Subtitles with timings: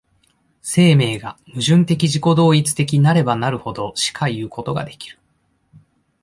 [0.63, 5.19] 生命が矛盾的自己同一的なればなるほどしかいうことができる。